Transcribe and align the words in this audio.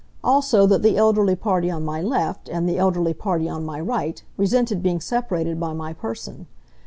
Also 0.23 0.65
that 0.65 0.81
the 0.81 0.97
elderly 0.97 1.35
party 1.35 1.69
on 1.69 1.85
my 1.85 2.01
left 2.01 2.49
and 2.49 2.67
the 2.67 2.79
elderly 2.79 3.13
party 3.13 3.47
on 3.47 3.63
my 3.63 3.79
right 3.79 4.23
resented 4.35 4.81
being 4.81 4.99
separated 4.99 5.59
by 5.59 5.73
my 5.73 5.93
person. 5.93 6.47